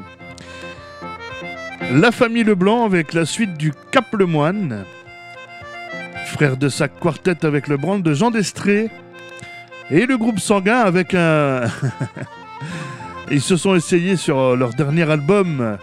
la 1.91 2.13
famille 2.13 2.45
Leblanc 2.45 2.85
avec 2.85 3.13
la 3.13 3.25
suite 3.25 3.57
du 3.57 3.73
Cap 3.91 4.05
le 4.13 4.25
Moine, 4.25 4.85
frère 6.27 6.55
de 6.55 6.69
sac 6.69 6.93
quartet 6.97 7.45
avec 7.45 7.67
le 7.67 7.75
brand 7.75 8.01
de 8.01 8.13
Jean 8.13 8.31
Destré, 8.31 8.89
et 9.89 10.05
le 10.05 10.17
groupe 10.17 10.39
Sanguin 10.39 10.79
avec 10.79 11.13
un. 11.13 11.63
Ils 13.31 13.41
se 13.41 13.57
sont 13.57 13.75
essayés 13.75 14.15
sur 14.15 14.39
euh, 14.39 14.55
leur 14.55 14.73
dernier 14.73 15.09
album 15.11 15.77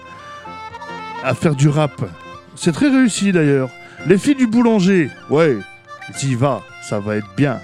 à 1.22 1.34
faire 1.34 1.54
du 1.54 1.68
rap. 1.68 1.92
C'est 2.54 2.72
très 2.72 2.88
réussi 2.88 3.32
d'ailleurs. 3.32 3.68
Les 4.06 4.16
filles 4.16 4.36
du 4.36 4.46
boulanger, 4.46 5.10
ouais, 5.28 5.58
y 6.22 6.34
va, 6.34 6.62
ça 6.82 6.98
va 6.98 7.16
être 7.16 7.28
bien. 7.36 7.60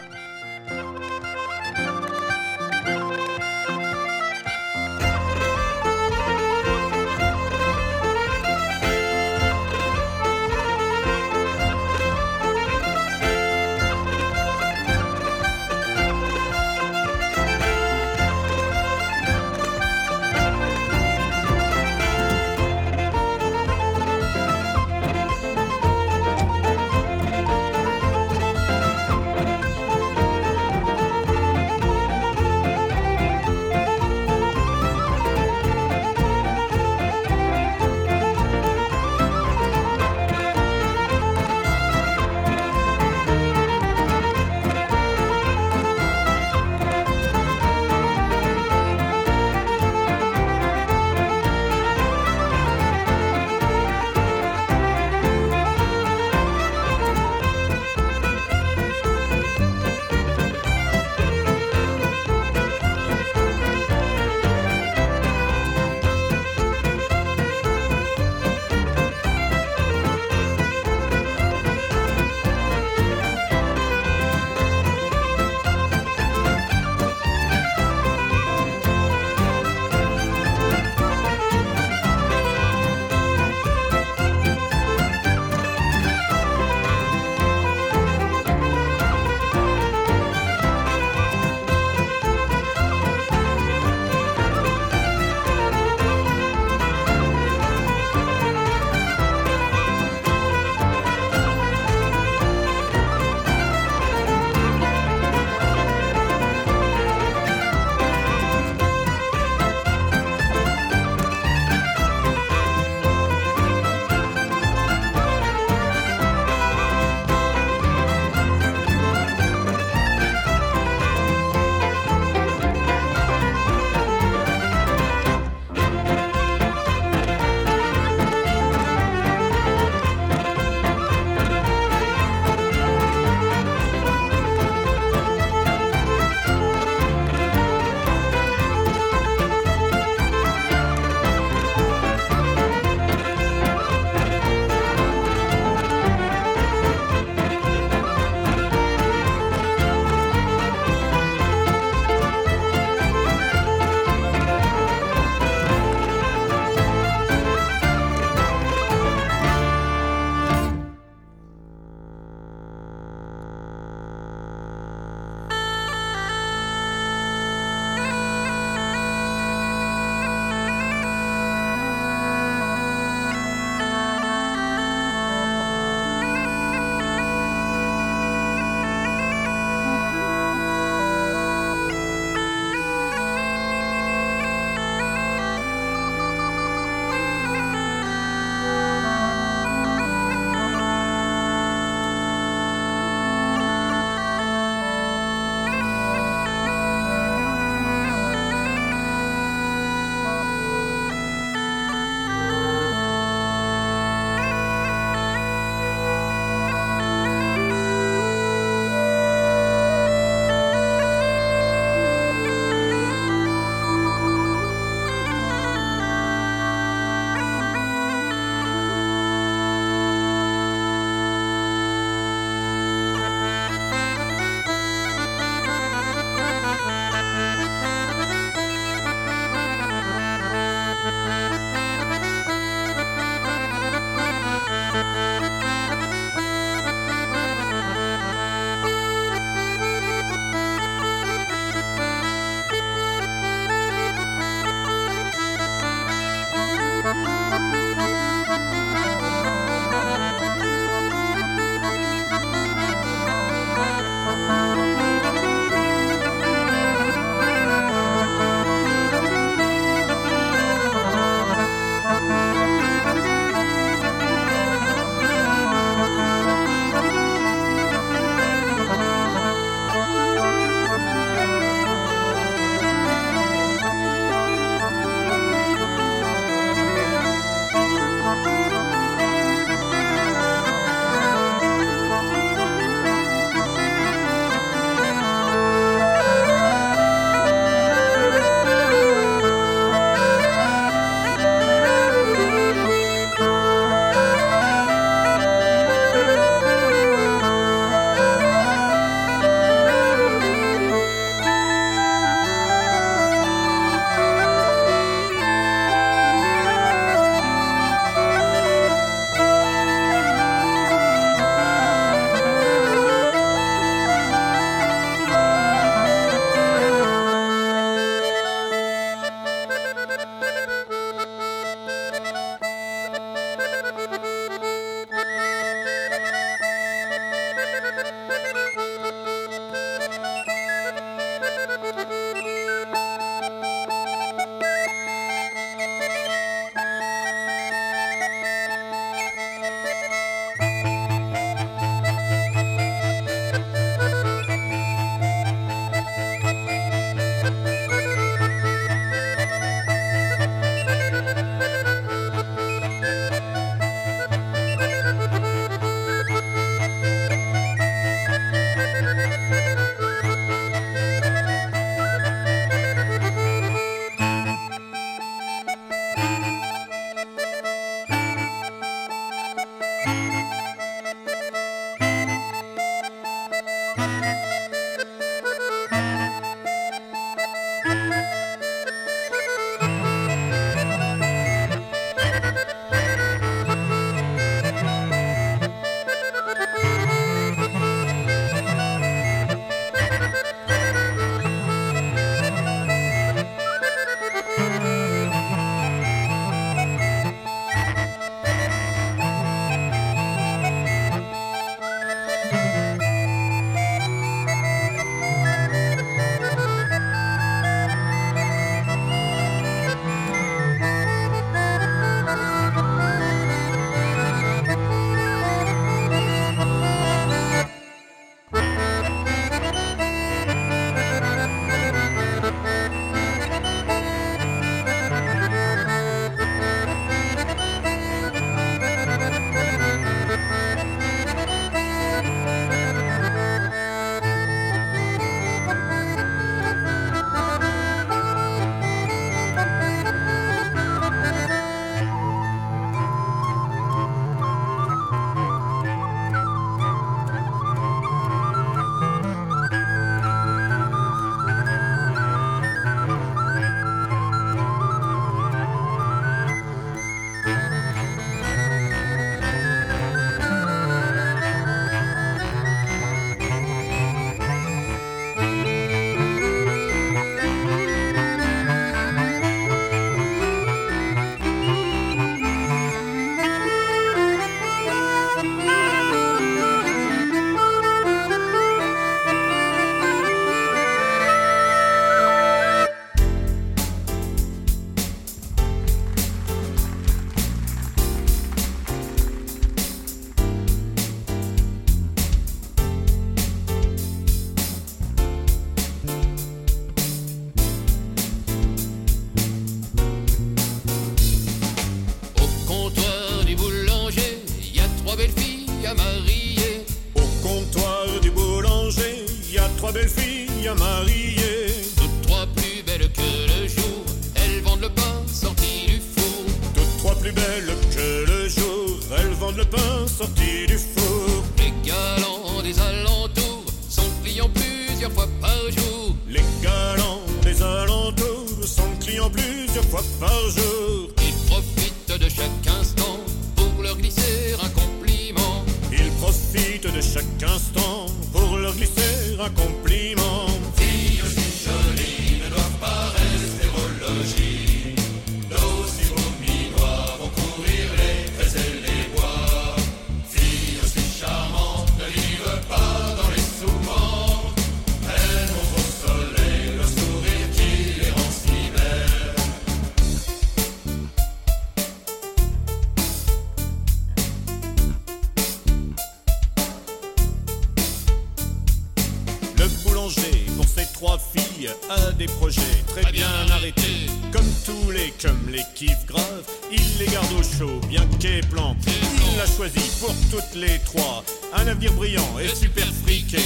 Trois 571.04 571.18
filles, 571.18 571.68
a 571.90 572.12
des 572.12 572.24
projets 572.24 572.62
très 572.86 573.12
bien 573.12 573.28
arrêtés. 573.50 574.08
Comme 574.32 574.50
tous 574.64 574.90
les, 574.90 575.12
comme 575.20 575.50
les 575.52 575.62
kiffs 575.74 576.06
graves, 576.06 576.44
il 576.72 576.98
les 576.98 577.06
garde 577.12 577.30
au 577.38 577.42
chaud, 577.42 577.78
bien 577.90 578.06
qu'est 578.18 578.40
plan. 578.48 578.74
Il 578.86 579.38
a 579.38 579.46
choisi 579.46 579.84
pour 580.00 580.14
toutes 580.30 580.54
les 580.54 580.78
trois 580.78 581.22
un 581.52 581.66
avenir 581.66 581.92
brillant 581.92 582.38
et 582.42 582.48
super 582.48 582.86
friqué. 583.04 583.42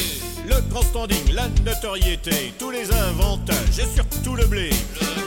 Le 0.49 0.61
grand 0.71 0.83
standing, 0.83 1.33
la 1.33 1.49
notoriété, 1.65 2.55
tous 2.61 2.71
les 2.71 2.93
avantages 2.93 3.79
et 3.79 3.89
surtout 3.93 4.37
le 4.37 4.47
blé. 4.47 4.71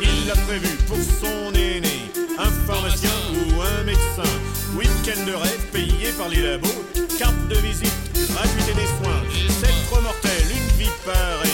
Il 0.02 0.28
l'a 0.28 0.36
prévu 0.48 0.70
pour 0.88 0.98
son 0.98 1.54
aîné, 1.54 2.00
un 2.40 2.52
pharmacien 2.66 3.12
ou 3.36 3.62
un 3.62 3.84
médecin. 3.84 4.32
Week-end 4.78 5.26
de 5.28 5.34
rêve 5.34 5.66
payé 5.74 6.14
par 6.18 6.30
les 6.30 6.42
labos, 6.42 6.86
carte 7.20 7.48
de 7.50 7.56
visite, 7.56 7.94
gratuité 8.32 8.74
des 8.74 8.88
soins. 8.88 9.22
C'est 9.60 9.90
trop 9.90 10.02
mortel, 10.02 10.46
une 10.50 10.78
vie 10.80 10.92
pareille. 11.06 11.52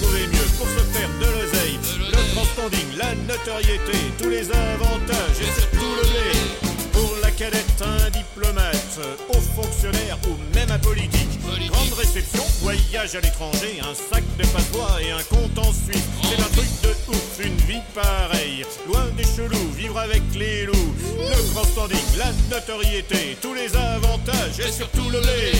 Pour 0.00 0.08
trouver 0.08 0.26
mieux, 0.28 0.48
pour 0.56 0.66
se 0.66 0.98
faire 0.98 1.10
de 1.20 1.26
l'oseille. 1.26 1.78
Le 1.98 2.34
grand 2.34 2.44
standing, 2.44 2.96
la 2.96 3.14
notoriété, 3.14 3.98
tous 4.18 4.30
les 4.30 4.50
avantages 4.50 5.40
et 5.40 5.60
surtout 5.60 5.94
le 5.94 6.08
blé. 6.08 6.70
Pour 6.92 7.16
la 7.22 7.30
cadette, 7.30 7.64
un 7.82 8.10
diplomate, 8.10 9.00
haut 9.28 9.62
fonctionnaire 9.62 10.18
ou 10.26 10.36
même 10.54 10.70
un 10.70 10.78
politique. 10.78 11.38
Grande 11.68 11.92
réception, 11.98 12.42
voyage 12.62 13.14
à 13.14 13.20
l'étranger, 13.20 13.80
un 13.82 13.94
sac 13.94 14.24
de 14.38 14.46
patois 14.46 15.02
et 15.02 15.10
un 15.10 15.22
compte 15.24 15.58
en 15.58 15.72
Suisse. 15.72 16.08
C'est 16.22 16.40
un 16.40 16.48
truc 16.48 16.68
de 16.82 17.12
ouf, 17.12 17.44
une 17.44 17.56
vie 17.66 17.82
pareille. 17.94 18.64
Loin 18.86 19.06
des 19.16 19.24
chelous, 19.24 19.70
vivre 19.76 19.98
avec 19.98 20.22
les 20.34 20.64
loups. 20.64 20.94
Le 21.18 21.52
grand 21.52 21.64
standing, 21.64 22.16
la 22.16 22.32
notoriété, 22.54 23.36
tous 23.42 23.54
les 23.54 23.74
avantages 23.76 24.60
et 24.60 24.72
surtout 24.72 25.10
le 25.10 25.20
blé. 25.20 25.52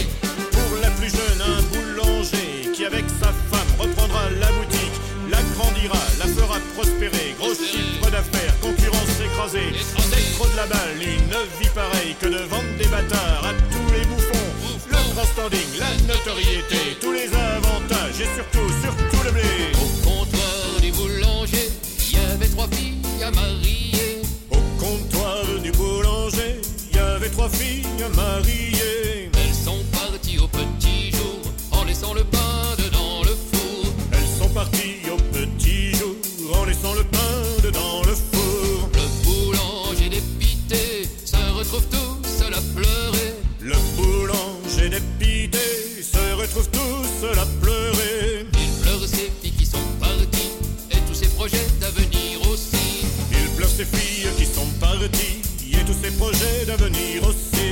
Pour 0.50 0.78
la 0.80 0.90
plus 0.92 1.10
jeune, 1.10 1.42
un 1.42 1.62
boulanger 1.72 2.49
qui 2.80 2.86
avec 2.86 3.04
sa 3.20 3.32
femme 3.50 3.70
reprendra 3.78 4.30
la 4.40 4.50
boutique. 4.52 4.96
L'agrandira, 5.30 6.00
la 6.18 6.26
fera 6.26 6.58
prospérer. 6.74 7.34
Gros 7.38 7.54
chiffre 7.54 8.10
d'affaires, 8.10 8.54
concurrence 8.60 9.20
écrasée. 9.22 9.72
C'est 10.10 10.32
trop 10.34 10.48
de 10.48 10.56
la 10.56 10.66
balle, 10.66 10.96
une 11.00 11.36
vie 11.60 11.72
pareille 11.74 12.16
que 12.20 12.26
de 12.26 12.42
vendre 12.48 12.72
des 12.78 12.88
bâtards 12.88 13.44
à 13.44 13.52
tous 13.72 13.92
les 13.92 14.04
bouffons. 14.06 14.50
Le 14.88 15.14
grand 15.14 15.24
standing, 15.24 15.70
la 15.78 15.92
notoriété, 16.08 16.96
tous 17.00 17.12
les 17.12 17.28
avantages 17.34 18.20
et 18.20 18.30
surtout, 18.36 18.68
surtout 18.82 19.24
le 19.24 19.32
blé. 19.32 19.52
Au 19.74 20.08
comptoir 20.08 20.80
du 20.80 20.90
boulanger, 20.92 21.68
y 22.12 22.16
avait 22.32 22.48
trois 22.48 22.68
filles 22.68 23.22
à 23.22 23.30
marier. 23.30 24.22
Au 24.50 24.82
comptoir 24.82 25.44
du 25.62 25.70
boulanger, 25.72 26.60
il 26.90 26.96
y 26.96 26.98
avait 26.98 27.30
trois 27.30 27.48
filles 27.50 27.84
à 28.04 28.08
marier. 28.16 29.30
Elles 29.34 29.54
sont 29.54 29.82
parties 29.92 30.38
au 30.38 30.48
petit 30.48 31.12
jour 31.12 31.40
en 31.72 31.84
laissant 31.84 32.14
le 32.14 32.24
pain 32.24 32.39
seul 47.20 47.38
à 47.38 47.46
pleurer. 47.60 48.46
Il 48.54 48.82
pleure 48.82 49.00
ses 49.00 49.30
filles 49.40 49.52
qui 49.58 49.66
sont 49.66 49.78
parties 50.00 50.52
et 50.90 51.00
tous 51.08 51.14
ses 51.14 51.28
projets 51.28 51.66
d'avenir 51.80 52.40
aussi. 52.50 53.06
Il 53.32 53.48
pleure 53.56 53.68
ses 53.68 53.84
filles 53.84 54.28
qui 54.36 54.46
sont 54.46 54.66
parties 54.80 55.42
et 55.72 55.84
tous 55.84 55.96
ses 56.02 56.10
projets 56.12 56.64
d'avenir 56.66 57.26
aussi. 57.28 57.69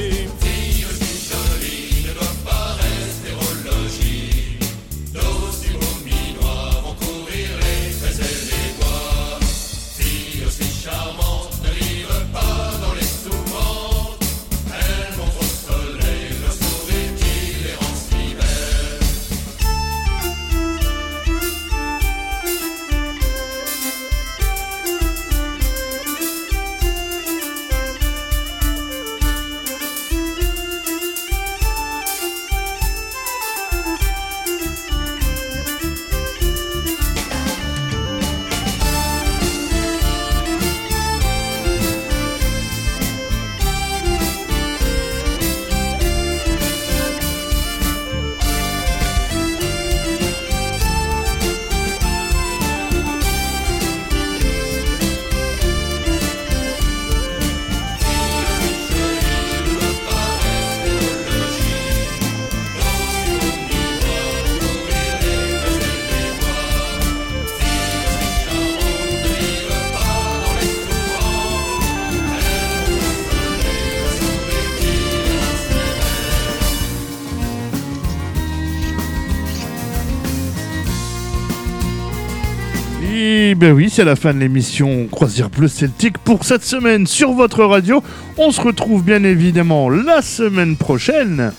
Ben 83.59 83.73
oui, 83.73 83.91
c'est 83.91 84.05
la 84.05 84.15
fin 84.15 84.33
de 84.33 84.39
l'émission 84.39 85.09
Croisière 85.11 85.51
Bleu 85.51 85.67
Celtique 85.67 86.17
pour 86.19 86.45
cette 86.45 86.63
semaine 86.63 87.09
sur 87.09 87.33
votre 87.33 87.65
radio. 87.65 88.05
On 88.37 88.53
se 88.53 88.61
retrouve 88.61 89.03
bien 89.03 89.25
évidemment 89.25 89.91
la 89.91 90.23
semaine 90.23 90.77
prochaine. 90.77 91.53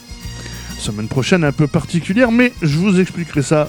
Semaine 0.78 1.10
prochaine 1.10 1.43
un 1.43 1.52
peu 1.52 1.68
particulière, 1.68 2.32
mais 2.32 2.54
je 2.62 2.78
vous 2.78 3.02
expliquerai 3.02 3.41
ça 3.41 3.68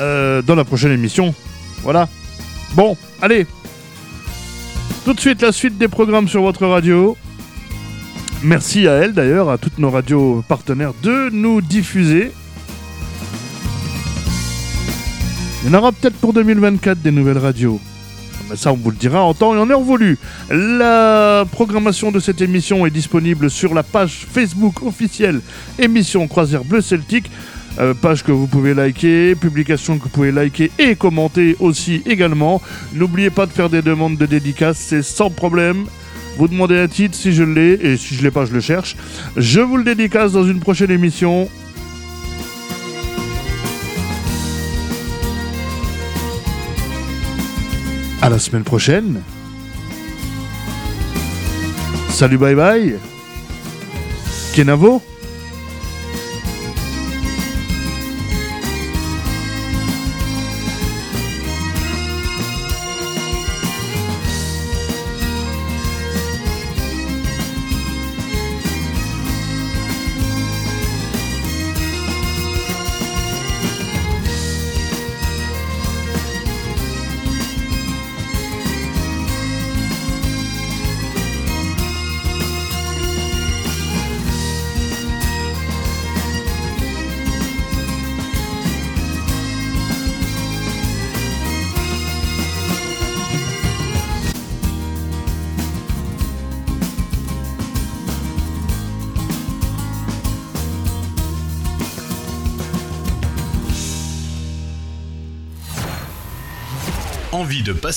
euh, 0.00 0.42
dans 0.42 0.56
la 0.56 0.64
prochaine 0.64 0.90
émission. 0.90 1.36
Voilà. 1.84 2.08
Bon, 2.74 2.96
allez. 3.22 3.46
Tout 5.04 5.14
de 5.14 5.20
suite 5.20 5.40
la 5.40 5.52
suite 5.52 5.78
des 5.78 5.86
programmes 5.86 6.26
sur 6.26 6.42
votre 6.42 6.66
radio. 6.66 7.16
Merci 8.42 8.88
à 8.88 8.94
elle 8.94 9.12
d'ailleurs, 9.12 9.50
à 9.50 9.58
toutes 9.58 9.78
nos 9.78 9.92
radios 9.92 10.42
partenaires 10.48 10.94
de 11.04 11.30
nous 11.30 11.60
diffuser. 11.60 12.32
Il 15.62 15.70
y 15.70 15.74
en 15.74 15.78
aura 15.78 15.90
peut-être 15.90 16.14
pour 16.16 16.32
2024 16.32 17.02
des 17.02 17.10
nouvelles 17.10 17.38
radios. 17.38 17.80
Mais 18.48 18.56
ça, 18.56 18.72
on 18.72 18.76
vous 18.76 18.90
le 18.90 18.96
dira 18.96 19.22
en 19.22 19.34
temps 19.34 19.54
et 19.56 19.58
en 19.58 19.68
heure 19.68 19.80
voulu. 19.80 20.16
La 20.50 21.44
programmation 21.50 22.12
de 22.12 22.20
cette 22.20 22.40
émission 22.40 22.86
est 22.86 22.90
disponible 22.90 23.50
sur 23.50 23.74
la 23.74 23.82
page 23.82 24.26
Facebook 24.30 24.82
officielle 24.84 25.40
émission 25.78 26.28
Croisière 26.28 26.64
Bleu 26.64 26.80
Celtique. 26.80 27.30
Euh, 27.80 27.92
page 27.92 28.24
que 28.24 28.32
vous 28.32 28.46
pouvez 28.46 28.72
liker, 28.72 29.34
publication 29.34 29.98
que 29.98 30.04
vous 30.04 30.08
pouvez 30.08 30.32
liker 30.32 30.70
et 30.78 30.94
commenter 30.94 31.56
aussi 31.60 32.02
également. 32.06 32.62
N'oubliez 32.94 33.30
pas 33.30 33.46
de 33.46 33.52
faire 33.52 33.68
des 33.68 33.82
demandes 33.82 34.16
de 34.16 34.26
dédicaces, 34.26 34.78
c'est 34.78 35.02
sans 35.02 35.30
problème. 35.30 35.86
Vous 36.38 36.46
demandez 36.48 36.78
un 36.78 36.88
titre 36.88 37.16
si 37.16 37.32
je 37.32 37.42
l'ai, 37.42 37.72
et 37.72 37.96
si 37.96 38.14
je 38.14 38.22
l'ai 38.22 38.30
pas, 38.30 38.44
je 38.44 38.52
le 38.52 38.60
cherche. 38.60 38.96
Je 39.36 39.60
vous 39.60 39.76
le 39.76 39.84
dédicace 39.84 40.32
dans 40.32 40.44
une 40.44 40.60
prochaine 40.60 40.90
émission. 40.90 41.48
À 48.28 48.30
la 48.30 48.38
semaine 48.38 48.62
prochaine. 48.62 49.22
Salut, 52.10 52.36
bye 52.36 52.54
bye. 52.54 52.98
Kenavo. 54.52 55.00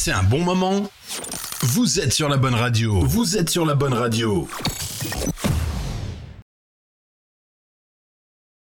Passer 0.04 0.18
un 0.18 0.24
bon 0.24 0.40
moment 0.44 0.90
Vous 1.62 2.00
êtes 2.00 2.12
sur 2.12 2.28
la 2.28 2.38
bonne 2.38 2.56
radio. 2.56 3.02
Vous 3.02 3.38
êtes 3.38 3.52
sur 3.52 3.68
la 3.68 3.76
bonne 3.76 3.94
radio. 3.94 4.48